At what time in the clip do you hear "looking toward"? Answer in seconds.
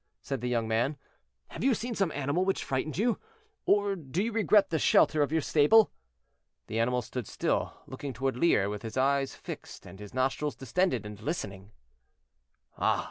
7.85-8.35